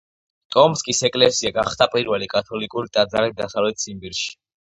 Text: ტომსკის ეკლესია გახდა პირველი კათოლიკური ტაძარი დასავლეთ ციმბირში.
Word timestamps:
ტომსკის 0.53 1.01
ეკლესია 1.09 1.51
გახდა 1.57 1.87
პირველი 1.97 2.29
კათოლიკური 2.33 2.93
ტაძარი 2.97 3.37
დასავლეთ 3.45 3.81
ციმბირში. 3.87 4.29